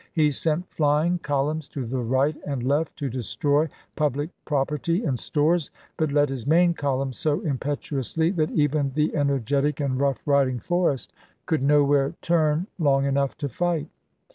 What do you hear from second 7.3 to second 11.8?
impetuously that even the energetic and rough riding Forrest could